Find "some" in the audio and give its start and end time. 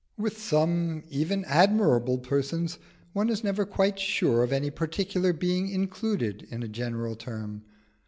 0.39-1.03